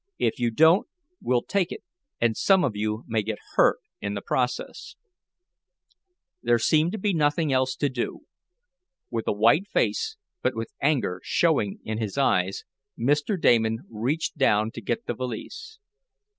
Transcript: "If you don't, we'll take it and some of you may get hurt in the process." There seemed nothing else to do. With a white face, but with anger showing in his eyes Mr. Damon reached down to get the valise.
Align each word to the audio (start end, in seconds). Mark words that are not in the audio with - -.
"If 0.17 0.39
you 0.39 0.49
don't, 0.49 0.87
we'll 1.21 1.43
take 1.43 1.71
it 1.71 1.83
and 2.19 2.35
some 2.35 2.63
of 2.63 2.75
you 2.75 3.03
may 3.05 3.21
get 3.21 3.37
hurt 3.55 3.77
in 4.01 4.15
the 4.15 4.21
process." 4.23 4.95
There 6.41 6.57
seemed 6.57 6.95
nothing 7.03 7.53
else 7.53 7.75
to 7.75 7.87
do. 7.87 8.21
With 9.11 9.27
a 9.27 9.31
white 9.31 9.67
face, 9.67 10.17
but 10.41 10.55
with 10.55 10.73
anger 10.81 11.21
showing 11.23 11.81
in 11.83 11.99
his 11.99 12.17
eyes 12.17 12.63
Mr. 12.97 13.39
Damon 13.39 13.81
reached 13.91 14.39
down 14.39 14.71
to 14.71 14.81
get 14.81 15.05
the 15.05 15.13
valise. 15.13 15.77